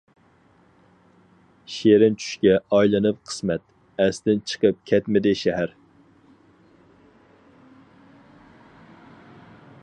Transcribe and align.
شېرىن 1.73 2.15
چۈشكە 2.23 2.55
ئايلىنىپ 2.77 3.19
قىسمەت، 3.31 3.63
ئەستىن 4.05 4.41
چىقىپ 4.53 4.81
كەتمىدى 4.93 5.35
شەھەر. 5.43 5.77